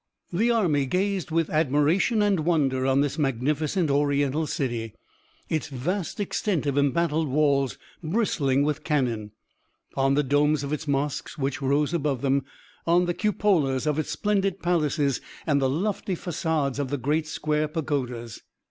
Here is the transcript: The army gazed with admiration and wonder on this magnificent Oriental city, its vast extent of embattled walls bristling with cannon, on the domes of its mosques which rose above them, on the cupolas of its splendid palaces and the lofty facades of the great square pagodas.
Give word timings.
The 0.33 0.49
army 0.49 0.87
gazed 0.87 1.29
with 1.29 1.51
admiration 1.51 2.23
and 2.23 2.39
wonder 2.39 2.87
on 2.87 3.01
this 3.01 3.19
magnificent 3.19 3.91
Oriental 3.91 4.47
city, 4.47 4.95
its 5.47 5.67
vast 5.67 6.19
extent 6.19 6.65
of 6.65 6.75
embattled 6.75 7.27
walls 7.27 7.77
bristling 8.03 8.63
with 8.63 8.83
cannon, 8.83 9.29
on 9.95 10.15
the 10.15 10.23
domes 10.23 10.63
of 10.63 10.73
its 10.73 10.87
mosques 10.87 11.37
which 11.37 11.61
rose 11.61 11.93
above 11.93 12.23
them, 12.23 12.45
on 12.87 13.05
the 13.05 13.13
cupolas 13.13 13.85
of 13.85 13.99
its 13.99 14.09
splendid 14.09 14.63
palaces 14.63 15.21
and 15.45 15.61
the 15.61 15.69
lofty 15.69 16.15
facades 16.15 16.79
of 16.79 16.89
the 16.89 16.97
great 16.97 17.27
square 17.27 17.67
pagodas. 17.67 18.41